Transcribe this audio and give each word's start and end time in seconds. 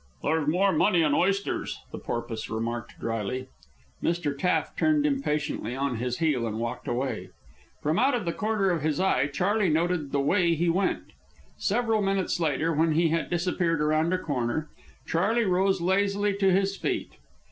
"There's 0.23 0.47
more 0.47 0.71
money 0.73 1.03
in 1.03 1.13
oysters," 1.13 1.77
the 1.91 1.99
Porpoise 1.99 2.49
remarked 2.49 2.99
dryly. 2.99 3.49
Mr. 4.01 4.35
Taft 4.35 4.75
turned 4.75 5.05
impatiently 5.05 5.75
on 5.75 5.97
his 5.97 6.17
heel 6.17 6.47
and 6.47 6.57
walked 6.57 6.87
away. 6.87 7.29
From 7.83 7.99
out 7.99 8.15
of 8.15 8.25
the 8.25 8.33
corner 8.33 8.71
of 8.71 8.81
his 8.81 8.99
eye, 8.99 9.27
Charley 9.27 9.69
noted 9.69 10.11
the 10.11 10.19
way 10.19 10.55
he 10.55 10.69
went. 10.69 11.11
Several 11.59 12.01
minutes 12.01 12.39
later, 12.39 12.73
when 12.73 12.93
he 12.93 13.09
had 13.09 13.29
disappeared 13.29 13.79
around 13.79 14.11
a 14.11 14.17
corner, 14.17 14.69
Charley 15.05 15.45
rose 15.45 15.81
lazily 15.81 16.35
to 16.35 16.51
his 16.51 16.75
feet. 16.75 17.11